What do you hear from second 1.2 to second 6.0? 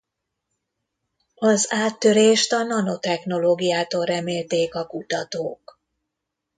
Az áttörést a nanotechnológiától remélték a kutatók.